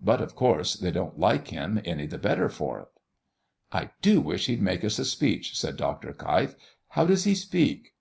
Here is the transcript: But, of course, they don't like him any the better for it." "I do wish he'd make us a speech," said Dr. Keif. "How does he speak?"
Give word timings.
But, 0.00 0.20
of 0.20 0.34
course, 0.34 0.74
they 0.74 0.90
don't 0.90 1.20
like 1.20 1.46
him 1.50 1.80
any 1.84 2.08
the 2.08 2.18
better 2.18 2.48
for 2.48 2.80
it." 2.80 2.88
"I 3.70 3.90
do 4.02 4.20
wish 4.20 4.46
he'd 4.46 4.60
make 4.60 4.82
us 4.84 4.98
a 4.98 5.04
speech," 5.04 5.56
said 5.56 5.76
Dr. 5.76 6.12
Keif. 6.12 6.56
"How 6.88 7.06
does 7.06 7.22
he 7.22 7.36
speak?" 7.36 7.92